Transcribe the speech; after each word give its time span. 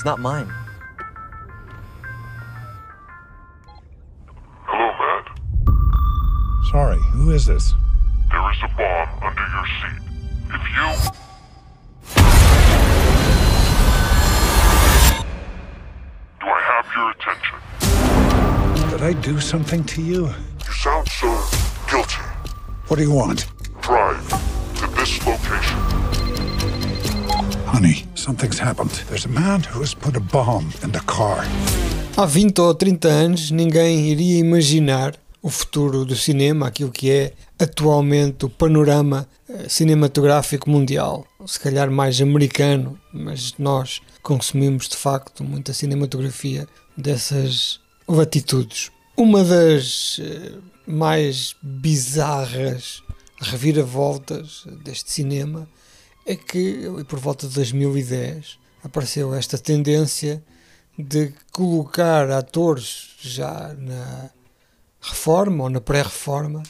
It's 0.00 0.06
not 0.06 0.18
mine. 0.18 0.50
Hello, 4.64 4.88
Matt. 4.98 5.28
Sorry, 6.70 6.98
who 7.12 7.32
is 7.32 7.44
this? 7.44 7.74
There 8.30 8.50
is 8.50 8.56
a 8.62 8.68
bomb 8.78 9.10
under 9.22 9.46
your 9.52 9.66
seat. 9.76 10.00
If 10.54 10.64
you. 10.72 10.86
Do 16.40 16.46
I 16.46 16.60
have 16.70 16.86
your 16.96 17.10
attention? 17.10 17.58
Did 18.90 19.02
I 19.02 19.12
do 19.20 19.38
something 19.38 19.84
to 19.84 20.00
you? 20.00 20.28
You 20.28 20.72
sound 20.72 21.08
so 21.10 21.28
guilty. 21.90 22.22
What 22.86 22.96
do 22.96 23.02
you 23.02 23.12
want? 23.12 23.52
Drive 23.82 24.26
to 24.78 24.86
this 24.96 25.26
location. 25.26 25.78
Honey, 27.66 28.06
something's 28.20 28.58
happened. 28.58 28.90
There's 29.08 29.24
a 29.24 29.28
man 29.28 29.62
who 29.62 29.80
has 29.80 29.94
put 29.94 30.16
a 30.16 30.20
bomb 30.20 30.70
in 30.84 30.90
the 30.92 31.00
car. 31.06 31.44
Há 32.16 32.26
20 32.26 32.60
ou 32.60 32.74
30 32.74 33.08
anos 33.08 33.50
ninguém 33.50 34.10
iria 34.10 34.38
imaginar 34.38 35.14
o 35.42 35.48
futuro 35.48 36.04
do 36.04 36.14
cinema, 36.14 36.66
aquilo 36.66 36.90
que 36.90 37.10
é 37.10 37.32
atualmente 37.58 38.44
o 38.44 38.50
panorama 38.50 39.26
eh, 39.48 39.68
cinematográfico 39.68 40.68
mundial. 40.68 41.26
Se 41.46 41.58
calhar 41.58 41.90
mais 41.90 42.20
americano, 42.20 42.98
mas 43.12 43.54
nós 43.58 44.02
consumimos 44.22 44.86
de 44.86 44.96
facto 44.96 45.42
muita 45.42 45.72
cinematografia 45.72 46.68
dessas 46.94 47.80
latitudes. 48.06 48.90
Uma 49.16 49.42
das 49.42 50.20
eh, 50.22 50.52
mais 50.86 51.56
bizarras 51.62 53.02
reviravoltas 53.40 54.64
deste 54.84 55.10
cinema 55.10 55.66
é 56.26 56.36
que, 56.36 56.86
por 57.08 57.18
volta 57.18 57.46
de 57.46 57.54
2010, 57.54 58.58
apareceu 58.82 59.34
esta 59.34 59.58
tendência 59.58 60.42
de 60.98 61.32
colocar 61.52 62.30
atores 62.30 63.10
já 63.20 63.74
na 63.78 64.30
reforma 65.00 65.64
ou 65.64 65.70
na 65.70 65.80
pré-reforma 65.80 66.62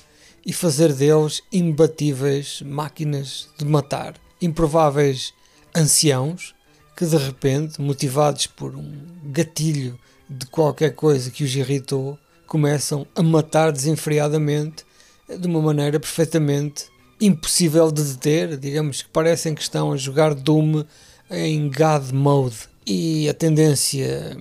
e 0.44 0.52
fazer 0.52 0.92
deles 0.92 1.42
imbatíveis 1.52 2.62
máquinas 2.62 3.48
de 3.58 3.64
matar, 3.64 4.14
improváveis 4.40 5.34
anciãos 5.74 6.54
que 6.96 7.06
de 7.06 7.16
repente, 7.16 7.80
motivados 7.80 8.46
por 8.46 8.74
um 8.74 9.06
gatilho 9.24 9.98
de 10.28 10.46
qualquer 10.46 10.94
coisa 10.94 11.30
que 11.30 11.42
os 11.42 11.54
irritou, 11.54 12.18
começam 12.46 13.06
a 13.14 13.22
matar 13.22 13.72
desenfreadamente 13.72 14.84
de 15.28 15.46
uma 15.46 15.62
maneira 15.62 15.98
perfeitamente 15.98 16.86
impossível 17.20 17.90
de 17.90 18.02
deter, 18.02 18.56
digamos 18.56 19.02
que 19.02 19.08
parecem 19.08 19.54
que 19.54 19.62
estão 19.62 19.92
a 19.92 19.96
jogar 19.96 20.34
Doom 20.34 20.84
em 21.30 21.70
God 21.70 22.12
Mode. 22.12 22.68
E 22.86 23.28
a 23.28 23.34
tendência, 23.34 24.36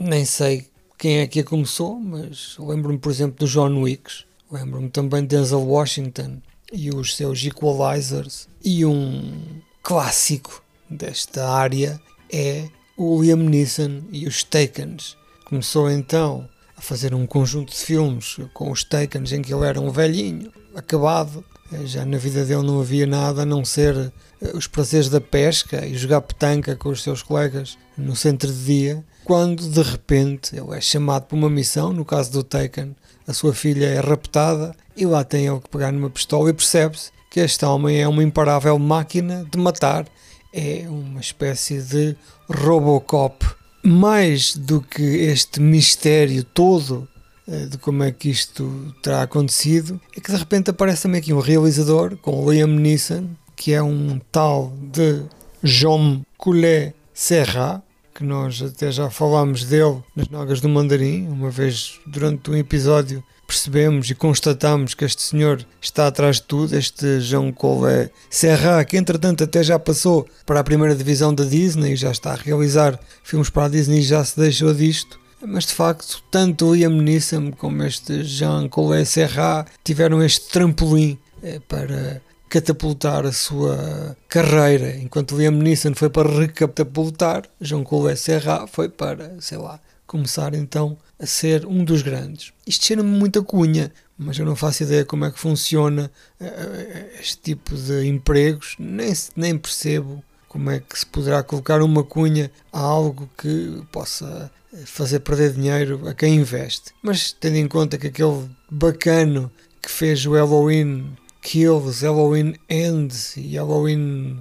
nem 0.00 0.24
sei 0.24 0.66
quem 0.98 1.18
é 1.18 1.26
que 1.26 1.40
a 1.40 1.44
começou, 1.44 1.98
mas 2.00 2.56
lembro-me, 2.58 2.98
por 2.98 3.12
exemplo, 3.12 3.36
do 3.38 3.50
John 3.50 3.82
Wicks, 3.82 4.24
lembro-me 4.50 4.88
também 4.88 5.22
de 5.22 5.36
Denzel 5.36 5.60
Washington 5.60 6.40
e 6.72 6.90
os 6.90 7.14
seus 7.14 7.44
Equalizers, 7.44 8.48
e 8.64 8.84
um 8.84 9.60
clássico 9.82 10.62
desta 10.88 11.48
área 11.48 12.00
é 12.32 12.68
o 12.96 13.20
Liam 13.20 13.36
Neeson 13.36 14.02
e 14.10 14.26
os 14.26 14.42
Takens. 14.42 15.16
Começou 15.44 15.90
então 15.90 16.48
a 16.76 16.80
fazer 16.80 17.14
um 17.14 17.26
conjunto 17.26 17.72
de 17.72 17.78
filmes 17.78 18.38
com 18.52 18.70
os 18.70 18.82
Takens 18.82 19.32
em 19.32 19.42
que 19.42 19.52
ele 19.52 19.66
era 19.66 19.80
um 19.80 19.90
velhinho, 19.90 20.50
acabado, 20.74 21.44
já 21.84 22.04
na 22.04 22.18
vida 22.18 22.44
dele 22.44 22.62
não 22.62 22.80
havia 22.80 23.06
nada 23.06 23.42
a 23.42 23.46
não 23.46 23.64
ser 23.64 24.12
eh, 24.40 24.52
os 24.54 24.66
prazeres 24.66 25.08
da 25.08 25.20
pesca 25.20 25.84
e 25.86 25.96
jogar 25.96 26.20
petanca 26.20 26.76
com 26.76 26.88
os 26.88 27.02
seus 27.02 27.22
colegas 27.22 27.78
no 27.96 28.14
centro 28.16 28.52
de 28.52 28.64
dia, 28.64 29.04
quando 29.24 29.68
de 29.68 29.82
repente 29.82 30.56
ele 30.56 30.76
é 30.76 30.80
chamado 30.80 31.24
para 31.24 31.36
uma 31.36 31.50
missão, 31.50 31.92
no 31.92 32.04
caso 32.04 32.32
do 32.32 32.42
Taken, 32.42 32.94
a 33.26 33.32
sua 33.32 33.54
filha 33.54 33.86
é 33.86 34.00
raptada 34.00 34.74
e 34.96 35.06
lá 35.06 35.24
tem 35.24 35.46
ele 35.46 35.60
que 35.60 35.68
pegar 35.68 35.92
numa 35.92 36.10
pistola 36.10 36.50
e 36.50 36.52
percebe-se 36.52 37.10
que 37.30 37.40
este 37.40 37.64
homem 37.64 38.00
é 38.00 38.06
uma 38.06 38.22
imparável 38.22 38.78
máquina 38.78 39.46
de 39.50 39.58
matar, 39.58 40.06
é 40.52 40.84
uma 40.88 41.20
espécie 41.20 41.80
de 41.80 42.16
Robocop. 42.48 43.44
Mais 43.82 44.56
do 44.56 44.80
que 44.80 45.02
este 45.02 45.60
mistério 45.60 46.44
todo 46.44 47.08
de 47.46 47.78
como 47.78 48.02
é 48.02 48.10
que 48.10 48.30
isto 48.30 48.94
terá 49.02 49.22
acontecido, 49.22 50.00
é 50.16 50.20
que 50.20 50.30
de 50.30 50.36
repente 50.36 50.70
aparece 50.70 51.02
também 51.02 51.20
aqui 51.20 51.32
um 51.32 51.40
realizador 51.40 52.16
com 52.16 52.50
Liam 52.50 52.68
Neeson, 52.68 53.28
que 53.54 53.72
é 53.72 53.82
um 53.82 54.20
tal 54.32 54.72
de 54.92 55.22
Jean 55.62 56.22
Coulet 56.36 56.94
Serra, 57.12 57.82
que 58.14 58.24
nós 58.24 58.62
até 58.62 58.90
já 58.90 59.10
falámos 59.10 59.64
dele 59.64 60.02
nas 60.14 60.28
Nogas 60.28 60.60
do 60.60 60.68
Mandarim, 60.68 61.28
uma 61.28 61.50
vez 61.50 62.00
durante 62.06 62.50
um 62.50 62.56
episódio 62.56 63.22
percebemos 63.46 64.08
e 64.10 64.14
constatamos 64.14 64.94
que 64.94 65.04
este 65.04 65.22
senhor 65.22 65.64
está 65.80 66.06
atrás 66.06 66.36
de 66.36 66.42
tudo, 66.42 66.76
este 66.76 67.20
Jean 67.20 67.52
Collet 67.52 68.10
Serra, 68.30 68.84
que 68.84 68.96
entretanto 68.96 69.44
até 69.44 69.62
já 69.62 69.78
passou 69.78 70.26
para 70.46 70.60
a 70.60 70.64
primeira 70.64 70.94
divisão 70.94 71.34
da 71.34 71.44
Disney 71.44 71.92
e 71.92 71.96
já 71.96 72.10
está 72.10 72.32
a 72.32 72.36
realizar 72.36 72.98
filmes 73.22 73.50
para 73.50 73.66
a 73.66 73.68
Disney 73.68 74.00
e 74.00 74.02
já 74.02 74.24
se 74.24 74.38
deixou 74.38 74.72
disto. 74.72 75.23
Mas 75.46 75.66
de 75.66 75.74
facto, 75.74 76.22
tanto 76.30 76.74
Liam 76.74 77.02
Neeson 77.02 77.52
como 77.52 77.82
este 77.82 78.24
Jean 78.24 78.68
Collet 78.68 79.04
Serra 79.04 79.66
tiveram 79.82 80.22
este 80.22 80.48
trampolim 80.48 81.18
eh, 81.42 81.60
para 81.68 82.22
catapultar 82.48 83.26
a 83.26 83.32
sua 83.32 84.16
carreira. 84.28 84.96
Enquanto 84.96 85.36
Liam 85.36 85.52
Neeson 85.52 85.94
foi 85.94 86.08
para 86.08 86.28
recatapultar, 86.28 87.42
Jean 87.60 87.84
Collet 87.84 88.16
Serra 88.16 88.66
foi 88.66 88.88
para, 88.88 89.36
sei 89.40 89.58
lá, 89.58 89.80
começar 90.06 90.54
então 90.54 90.96
a 91.18 91.26
ser 91.26 91.66
um 91.66 91.84
dos 91.84 92.00
grandes. 92.00 92.52
Isto 92.66 92.86
cheira-me 92.86 93.10
muita 93.10 93.42
cunha, 93.42 93.92
mas 94.16 94.38
eu 94.38 94.46
não 94.46 94.56
faço 94.56 94.84
ideia 94.84 95.04
como 95.04 95.24
é 95.24 95.30
que 95.30 95.38
funciona 95.38 96.10
uh, 96.40 97.20
este 97.20 97.38
tipo 97.38 97.74
de 97.74 98.06
empregos, 98.06 98.76
nem, 98.78 99.12
nem 99.36 99.58
percebo 99.58 100.22
como 100.54 100.70
é 100.70 100.78
que 100.78 100.96
se 100.96 101.04
poderá 101.04 101.42
colocar 101.42 101.82
uma 101.82 102.04
cunha 102.04 102.48
a 102.72 102.78
algo 102.78 103.28
que 103.36 103.82
possa 103.90 104.48
fazer 104.86 105.18
perder 105.18 105.52
dinheiro 105.52 106.06
a 106.06 106.14
quem 106.14 106.36
investe. 106.36 106.92
Mas 107.02 107.32
tendo 107.32 107.56
em 107.56 107.66
conta 107.66 107.98
que 107.98 108.06
aquele 108.06 108.48
bacano 108.70 109.50
que 109.82 109.90
fez 109.90 110.24
o 110.24 110.34
Halloween 110.34 111.16
Kills, 111.42 112.04
Halloween 112.04 112.54
Ends 112.70 113.36
e 113.36 113.56
Halloween 113.56 114.40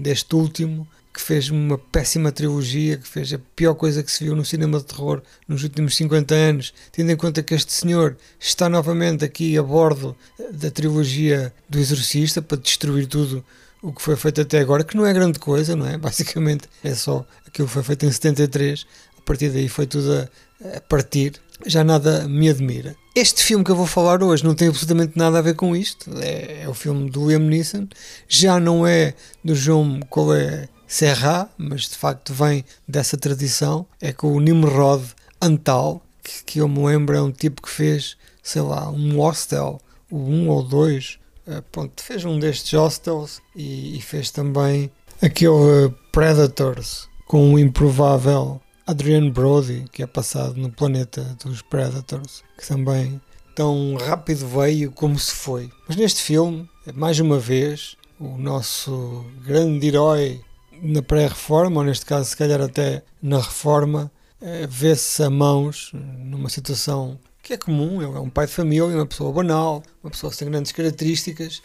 deste 0.00 0.34
último, 0.34 0.88
que 1.12 1.20
fez 1.20 1.50
uma 1.50 1.76
péssima 1.76 2.32
trilogia, 2.32 2.96
que 2.96 3.06
fez 3.06 3.30
a 3.34 3.38
pior 3.54 3.74
coisa 3.74 4.02
que 4.02 4.10
se 4.10 4.24
viu 4.24 4.34
no 4.34 4.46
cinema 4.46 4.78
de 4.78 4.86
terror 4.86 5.22
nos 5.46 5.62
últimos 5.62 5.94
50 5.94 6.34
anos, 6.34 6.72
tendo 6.90 7.12
em 7.12 7.16
conta 7.16 7.42
que 7.42 7.54
este 7.54 7.70
senhor 7.70 8.16
está 8.40 8.70
novamente 8.70 9.26
aqui 9.26 9.58
a 9.58 9.62
bordo 9.62 10.16
da 10.50 10.70
trilogia 10.70 11.52
do 11.68 11.78
Exorcista 11.78 12.40
para 12.40 12.56
destruir 12.56 13.06
tudo 13.06 13.44
o 13.84 13.92
que 13.92 14.00
foi 14.00 14.16
feito 14.16 14.40
até 14.40 14.58
agora, 14.58 14.82
que 14.82 14.96
não 14.96 15.04
é 15.04 15.12
grande 15.12 15.38
coisa, 15.38 15.76
não 15.76 15.86
é? 15.86 15.96
Basicamente 15.98 16.68
é 16.82 16.94
só 16.94 17.24
aquilo 17.46 17.68
que 17.68 17.74
foi 17.74 17.82
feito 17.82 18.06
em 18.06 18.10
73, 18.10 18.86
a 19.18 19.20
partir 19.22 19.50
daí 19.50 19.68
foi 19.68 19.86
tudo 19.86 20.10
a, 20.12 20.76
a 20.76 20.80
partir, 20.80 21.34
já 21.66 21.84
nada 21.84 22.26
me 22.26 22.48
admira. 22.48 22.96
Este 23.14 23.44
filme 23.44 23.62
que 23.62 23.70
eu 23.70 23.76
vou 23.76 23.86
falar 23.86 24.22
hoje 24.22 24.42
não 24.42 24.54
tem 24.54 24.68
absolutamente 24.68 25.18
nada 25.18 25.38
a 25.38 25.42
ver 25.42 25.54
com 25.54 25.76
isto, 25.76 26.10
é, 26.18 26.62
é 26.62 26.68
o 26.68 26.74
filme 26.74 27.10
do 27.10 27.28
Liam 27.28 27.40
Neeson, 27.40 27.86
já 28.26 28.58
não 28.58 28.86
é 28.86 29.14
do 29.44 29.54
João 29.54 30.00
Collet 30.08 30.68
Serra, 30.86 31.50
mas 31.58 31.82
de 31.82 31.96
facto 31.96 32.32
vem 32.32 32.64
dessa 32.88 33.18
tradição, 33.18 33.86
é 34.00 34.12
com 34.12 34.32
o 34.32 34.40
Nimrod 34.40 35.04
Antal, 35.40 36.02
que, 36.22 36.44
que 36.44 36.58
eu 36.60 36.68
me 36.68 36.84
lembro 36.86 37.14
é 37.14 37.22
um 37.22 37.30
tipo 37.30 37.60
que 37.60 37.70
fez, 37.70 38.16
sei 38.42 38.62
lá, 38.62 38.90
um 38.90 39.18
hostel, 39.18 39.78
o 40.10 40.18
um 40.18 40.48
ou 40.48 40.62
dois, 40.62 41.18
uh, 41.18 41.23
pronto, 41.70 42.02
fez 42.02 42.24
um 42.24 42.38
destes 42.38 42.72
hostels 42.72 43.40
e, 43.54 43.98
e 43.98 44.00
fez 44.00 44.30
também 44.30 44.90
aquele 45.20 45.92
Predators 46.12 47.08
com 47.26 47.54
o 47.54 47.58
improvável 47.58 48.60
Adrian 48.86 49.30
Brody, 49.30 49.86
que 49.92 50.02
é 50.02 50.06
passado 50.06 50.56
no 50.56 50.70
planeta 50.70 51.22
dos 51.44 51.62
Predators, 51.62 52.42
que 52.58 52.66
também 52.66 53.20
tão 53.54 53.96
rápido 53.96 54.46
veio 54.46 54.92
como 54.92 55.18
se 55.18 55.34
foi. 55.34 55.70
Mas 55.88 55.96
neste 55.96 56.22
filme, 56.22 56.68
mais 56.94 57.18
uma 57.18 57.38
vez, 57.38 57.96
o 58.20 58.36
nosso 58.36 59.24
grande 59.44 59.86
herói 59.86 60.40
na 60.82 61.02
pré-reforma, 61.02 61.80
ou 61.80 61.86
neste 61.86 62.04
caso, 62.04 62.28
se 62.28 62.36
calhar 62.36 62.60
até 62.60 63.02
na 63.22 63.38
reforma, 63.38 64.10
eh, 64.40 64.66
vê-se 64.68 65.22
a 65.22 65.30
mãos 65.30 65.90
numa 65.94 66.48
situação 66.48 67.18
que 67.44 67.52
é 67.52 67.56
comum, 67.58 68.02
ele 68.02 68.16
é 68.16 68.20
um 68.20 68.30
pai 68.30 68.46
de 68.46 68.52
família, 68.52 68.96
uma 68.96 69.04
pessoa 69.04 69.30
banal, 69.30 69.82
uma 70.02 70.10
pessoa 70.10 70.32
sem 70.32 70.48
grandes 70.48 70.72
características, 70.72 71.62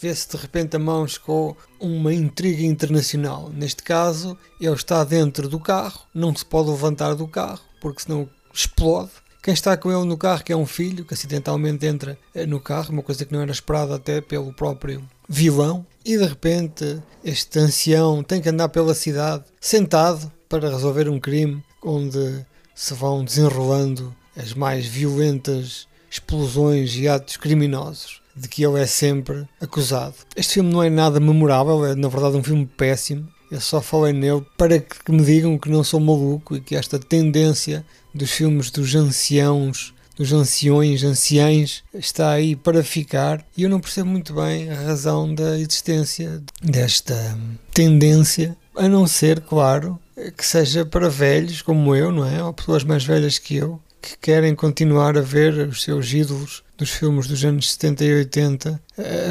vê-se 0.00 0.30
de 0.30 0.36
repente 0.38 0.76
a 0.76 0.78
mãos 0.78 1.18
com 1.18 1.54
uma 1.78 2.12
intriga 2.12 2.62
internacional. 2.62 3.50
Neste 3.54 3.82
caso, 3.82 4.36
ele 4.58 4.72
está 4.72 5.04
dentro 5.04 5.46
do 5.46 5.60
carro, 5.60 6.06
não 6.14 6.34
se 6.34 6.44
pode 6.44 6.70
levantar 6.70 7.14
do 7.14 7.28
carro, 7.28 7.60
porque 7.82 8.02
senão 8.02 8.28
explode. 8.52 9.10
Quem 9.42 9.52
está 9.52 9.76
com 9.76 9.92
ele 9.92 10.06
no 10.06 10.16
carro, 10.16 10.42
que 10.42 10.52
é 10.52 10.56
um 10.56 10.66
filho, 10.66 11.04
que 11.04 11.12
acidentalmente 11.14 11.86
entra 11.86 12.18
eh, 12.34 12.46
no 12.46 12.58
carro, 12.58 12.92
uma 12.92 13.02
coisa 13.02 13.24
que 13.24 13.32
não 13.32 13.42
era 13.42 13.52
esperada 13.52 13.96
até 13.96 14.22
pelo 14.22 14.54
próprio 14.54 15.06
vilão, 15.28 15.86
e 16.04 16.16
de 16.16 16.24
repente 16.24 17.02
este 17.22 17.58
ancião 17.58 18.22
tem 18.22 18.40
que 18.40 18.48
andar 18.48 18.70
pela 18.70 18.94
cidade 18.94 19.44
sentado, 19.60 20.32
para 20.48 20.68
resolver 20.68 21.08
um 21.08 21.20
crime 21.20 21.62
onde 21.82 22.44
se 22.74 22.92
vão 22.92 23.24
desenrolando 23.24 24.14
as 24.36 24.54
mais 24.54 24.86
violentas 24.86 25.88
explosões 26.10 26.96
e 26.96 27.08
atos 27.08 27.36
criminosos 27.36 28.20
de 28.34 28.48
que 28.48 28.64
ele 28.64 28.80
é 28.80 28.86
sempre 28.86 29.46
acusado. 29.60 30.14
Este 30.34 30.54
filme 30.54 30.72
não 30.72 30.82
é 30.82 30.90
nada 30.90 31.20
memorável, 31.20 31.84
é 31.84 31.94
na 31.94 32.08
verdade 32.08 32.36
um 32.36 32.42
filme 32.42 32.66
péssimo. 32.66 33.28
Eu 33.50 33.60
só 33.60 33.80
falei 33.80 34.12
nele 34.12 34.44
para 34.56 34.78
que 34.78 35.10
me 35.10 35.24
digam 35.24 35.58
que 35.58 35.68
não 35.68 35.82
sou 35.82 36.00
maluco 36.00 36.56
e 36.56 36.60
que 36.60 36.76
esta 36.76 36.98
tendência 36.98 37.84
dos 38.14 38.30
filmes 38.30 38.70
dos 38.70 38.94
anciãos, 38.94 39.92
dos 40.16 40.32
anciões, 40.32 41.02
anciães, 41.02 41.82
está 41.92 42.30
aí 42.30 42.54
para 42.54 42.84
ficar. 42.84 43.44
E 43.56 43.64
eu 43.64 43.70
não 43.70 43.80
percebo 43.80 44.08
muito 44.08 44.34
bem 44.34 44.70
a 44.70 44.74
razão 44.74 45.34
da 45.34 45.58
existência 45.58 46.42
desta 46.62 47.36
tendência, 47.74 48.56
a 48.76 48.88
não 48.88 49.06
ser, 49.06 49.40
claro, 49.40 49.98
que 50.36 50.46
seja 50.46 50.84
para 50.84 51.08
velhos 51.08 51.62
como 51.62 51.96
eu, 51.96 52.12
não 52.12 52.24
é? 52.24 52.42
Ou 52.42 52.52
pessoas 52.52 52.84
mais 52.84 53.04
velhas 53.04 53.38
que 53.38 53.56
eu, 53.56 53.80
que 54.00 54.16
querem 54.18 54.54
continuar 54.54 55.16
a 55.16 55.22
ver 55.22 55.68
os 55.68 55.82
seus 55.82 56.12
ídolos 56.12 56.62
dos 56.76 56.90
filmes 56.90 57.26
dos 57.26 57.44
anos 57.44 57.72
70 57.72 58.04
e 58.04 58.14
80 58.14 58.80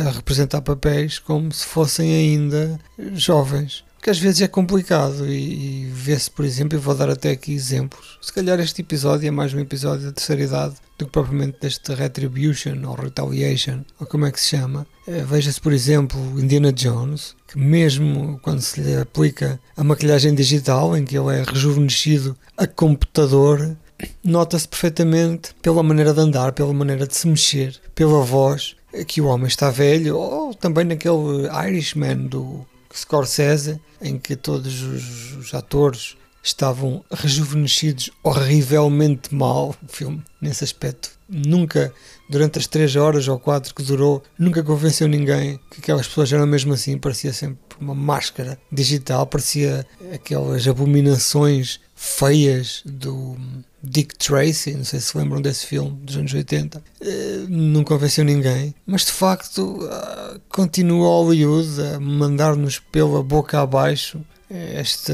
a 0.06 0.10
representar 0.12 0.62
papéis 0.62 1.18
como 1.18 1.51
se 1.51 1.66
fossem 1.66 2.13
ainda 2.13 2.80
jovens. 3.13 3.83
Que 4.01 4.10
às 4.10 4.19
vezes 4.19 4.42
é 4.42 4.48
complicado 4.48 5.27
e, 5.27 5.83
e 5.83 5.86
vê-se, 5.92 6.31
por 6.31 6.45
exemplo, 6.45 6.77
eu 6.77 6.81
vou 6.81 6.95
dar 6.95 7.10
até 7.10 7.31
aqui 7.31 7.54
exemplos. 7.54 8.18
Se 8.21 8.31
calhar 8.31 8.57
este 8.60 8.81
episódio 8.81 9.27
é 9.27 9.31
mais 9.31 9.54
um 9.54 9.60
episódio 9.60 10.06
da 10.06 10.13
terceira 10.13 10.44
idade 10.44 10.75
do 10.98 11.06
que 11.06 11.12
propriamente 11.12 11.57
deste 11.62 11.94
Retribution 11.94 12.77
ou 12.86 12.95
Retaliation, 12.95 13.83
ou 14.00 14.07
como 14.07 14.25
é 14.25 14.31
que 14.31 14.39
se 14.39 14.57
chama. 14.57 14.88
Eh, 15.06 15.24
veja-se, 15.27 15.60
por 15.60 15.74
exemplo, 15.74 16.19
Indiana 16.39 16.71
Jones, 16.71 17.36
que 17.48 17.57
mesmo 17.57 18.39
quando 18.42 18.62
se 18.62 18.80
lhe 18.80 18.95
aplica 18.95 19.60
a 19.75 19.83
maquilhagem 19.83 20.33
digital, 20.33 20.95
em 20.95 21.04
que 21.04 21.18
ele 21.18 21.36
é 21.36 21.44
rejuvenescido 21.44 22.38
a 22.57 22.66
computador, 22.66 23.75
nota-se 24.23 24.67
perfeitamente 24.67 25.53
pela 25.61 25.83
maneira 25.83 26.13
de 26.13 26.19
andar, 26.19 26.51
pela 26.51 26.73
maneira 26.73 27.07
de 27.07 27.15
se 27.15 27.27
mexer, 27.27 27.79
pela 27.93 28.21
voz, 28.21 28.75
que 29.07 29.21
o 29.21 29.25
homem 29.25 29.47
está 29.47 29.69
velho, 29.69 30.17
ou 30.17 30.53
também 30.53 30.85
naquele 30.85 31.47
Irishman 31.67 32.27
do 32.27 32.65
Scorsese, 32.93 33.79
em 34.01 34.17
que 34.17 34.35
todos 34.35 34.81
os, 34.81 35.35
os 35.37 35.53
atores 35.53 36.15
estavam 36.44 37.03
rejuvenescidos 37.12 38.09
horrivelmente 38.24 39.33
mal. 39.33 39.75
O 39.83 39.91
filme, 39.91 40.24
nesse 40.41 40.63
aspecto, 40.63 41.12
nunca, 41.27 41.94
durante 42.30 42.57
as 42.59 42.68
três 42.68 42.95
horas 42.95 43.27
ou 43.27 43.39
quatro 43.39 43.74
que 43.74 43.83
durou, 43.83 44.24
nunca 44.38 44.63
convenceu 44.63 45.07
ninguém 45.07 45.59
que 45.71 45.80
aquelas 45.80 46.07
pessoas 46.07 46.31
eram 46.31 46.47
mesmo 46.47 46.74
assim. 46.74 46.97
Parecia 46.97 47.33
sempre 47.33 47.59
uma 47.80 47.95
máscara 47.95 48.59
digital, 48.71 49.25
parecia 49.25 49.86
aquelas 50.13 50.68
abominações 50.68 51.80
feias 51.95 52.81
do 52.85 53.38
Dick 53.83 54.15
Tracy, 54.18 54.74
não 54.74 54.85
sei 54.85 55.00
se 55.00 55.18
lembram 55.18 55.42
desse 55.42 55.65
filme 55.65 55.92
dos 56.01 56.15
anos 56.15 56.33
80, 56.33 56.81
eh, 57.01 57.45
não 57.50 57.83
convenceu 57.83 58.24
ninguém, 58.24 58.74
mas 58.85 59.06
de 59.06 59.12
facto 59.12 59.80
ah, 59.92 60.38
continua 60.50 61.07
Hollywood 61.07 61.81
a 61.81 62.00
mandar-nos 62.00 62.80
pela 62.80 63.21
boca 63.21 63.62
abaixo 63.62 64.21
este, 64.49 65.13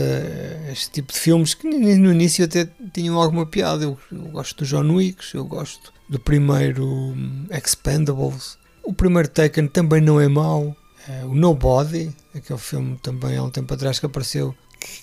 este 0.71 0.91
tipo 0.91 1.11
de 1.11 1.19
filmes 1.19 1.53
que 1.53 1.67
no 1.67 2.11
início 2.11 2.45
até 2.45 2.69
tinham 2.93 3.19
alguma 3.19 3.45
piada. 3.45 3.83
Eu, 3.83 3.97
eu 4.11 4.23
gosto 4.29 4.63
do 4.63 4.67
John 4.67 4.95
Wick, 4.95 5.23
eu 5.33 5.45
gosto 5.45 5.93
do 6.09 6.19
primeiro 6.19 6.85
hum, 6.85 7.45
Expendables. 7.51 8.57
O 8.83 8.93
primeiro 8.93 9.27
Taken 9.27 9.67
também 9.67 10.01
não 10.01 10.19
é 10.19 10.27
mau. 10.27 10.75
É, 11.07 11.25
o 11.25 11.35
Nobody, 11.35 12.11
aquele 12.33 12.59
filme 12.59 12.97
também 13.01 13.37
há 13.37 13.43
um 13.43 13.49
tempo 13.49 13.73
atrás 13.73 13.99
que 13.99 14.05
apareceu 14.05 14.55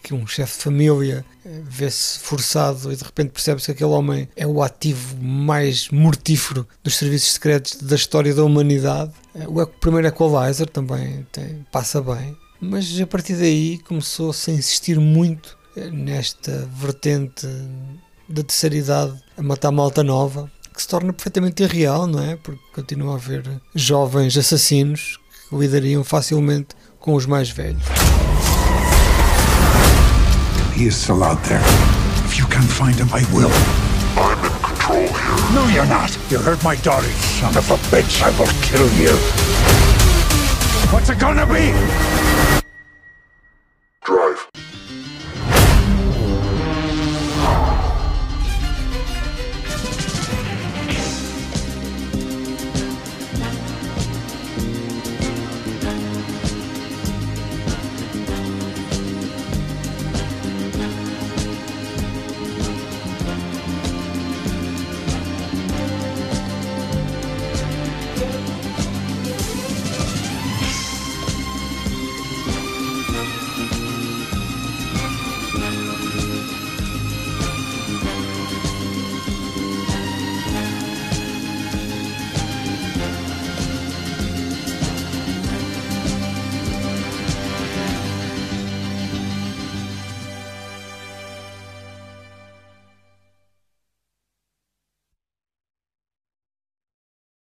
que 0.03 0.15
um 0.15 0.27
chefe 0.27 0.59
de 0.59 0.65
família 0.65 1.25
eh, 1.45 1.61
vê-se 1.65 2.19
forçado 2.21 2.93
e 2.93 2.97
de 2.97 3.03
repente 3.03 3.31
percebe-se 3.31 3.67
que 3.67 3.73
aquele 3.73 3.91
homem 3.91 4.29
é 4.37 4.47
o 4.47 4.63
ativo 4.63 5.17
mais 5.21 5.89
mortífero 5.89 6.67
dos 6.83 6.97
serviços 6.97 7.33
secretos 7.33 7.77
da 7.83 7.97
história 7.97 8.35
da 8.35 8.45
humanidade. 8.45 9.13
Eh, 9.35 9.47
o 9.47 9.67
primeiro 9.67 10.07
Equalizer 10.09 10.69
também 10.69 11.27
tem, 11.33 11.67
passa 11.73 12.01
bem, 12.01 12.37
mas 12.63 13.01
a 13.01 13.07
partir 13.07 13.35
daí 13.35 13.79
começou-se 13.79 14.49
a 14.49 14.55
insistir 14.55 15.01
muito 15.01 15.59
eh, 15.77 15.91
nesta 15.91 16.69
vertente 16.73 17.45
da 18.29 18.45
terceira 18.45 18.77
idade 18.77 19.15
a 19.37 19.43
matar 19.43 19.73
malta 19.73 20.05
nova, 20.05 20.49
que 20.73 20.81
se 20.81 20.87
torna 20.87 21.13
perfeitamente 21.13 21.65
irreal, 21.65 22.07
não 22.07 22.23
é? 22.23 22.37
Porque 22.37 22.63
continua 22.73 23.15
a 23.15 23.17
haver 23.17 23.61
jovens 23.75 24.37
assassinos 24.37 25.19
que 25.51 25.57
lidariam 25.57 26.05
facilmente 26.05 26.69
com 27.01 27.15
os 27.15 27.27
mais 27.27 27.51
velhos. 27.51 27.83
He 30.77 30.87
is 30.87 30.95
still 30.95 31.25
out 31.25 31.43
there. 31.49 31.61
If 32.25 32.39
you 32.39 32.47
can 32.47 32.63
find 32.63 32.95
him, 32.95 33.09
I 33.13 33.25
will. 33.35 33.51
I'm 34.17 34.39
in 34.45 34.63
control 34.63 35.09
here. 35.09 35.53
No, 35.53 35.67
you're 35.69 35.85
not. 35.87 36.17
You 36.31 36.39
hurt 36.39 36.63
my 36.63 36.77
daughter, 36.77 37.11
son 37.41 37.57
of 37.57 37.69
a 37.71 37.77
bitch. 37.91 38.23
I 38.23 38.31
will 38.39 38.47
kill 38.63 38.89
you. 39.03 39.92
What's 40.93 41.09
it 41.09 41.19
gonna 41.19 41.47
be? 41.47 42.62